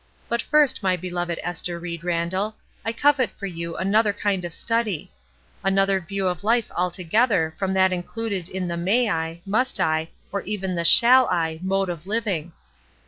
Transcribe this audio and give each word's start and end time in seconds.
But 0.27 0.41
first, 0.41 0.81
my 0.81 0.95
beloved 0.97 1.39
Ester 1.43 1.79
Ried 1.79 2.03
Randall, 2.03 2.55
I 2.83 2.91
covet 2.91 3.29
for 3.29 3.45
you 3.45 3.77
another 3.77 4.11
kind 4.13 4.43
of 4.43 4.51
study; 4.51 5.11
another 5.63 5.99
view 5.99 6.25
of 6.27 6.43
life 6.43 6.71
altogether 6.75 7.53
from 7.59 7.73
that 7.75 7.93
included 7.93 8.49
in 8.49 8.67
the 8.67 8.77
'May 8.77 9.09
I?' 9.11 9.41
'Must 9.45 9.79
I?' 9.79 10.09
or 10.31 10.41
even 10.41 10.73
the 10.73 10.85
'Shall 10.85 11.27
I?' 11.27 11.59
mode 11.61 11.89
of 11.89 12.07
living. 12.07 12.51